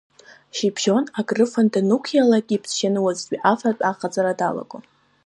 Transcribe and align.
Шьыбжьон 0.55 1.05
акрыфаны 1.19 1.69
данықәиалак, 1.73 2.47
иԥсаашьаны 2.55 2.99
уаҵәтәи 3.01 3.43
афатә 3.51 3.83
аҟаҵара 3.91 4.39
дналагон. 4.39 4.83